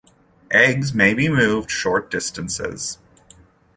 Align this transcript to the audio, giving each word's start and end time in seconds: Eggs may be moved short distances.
Eggs 0.49 0.95
may 0.95 1.13
be 1.13 1.29
moved 1.29 1.69
short 1.69 2.09
distances. 2.09 2.97